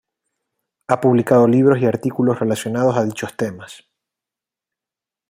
[0.87, 3.87] Ha publicado libros y artículos relacionados a dichos temas.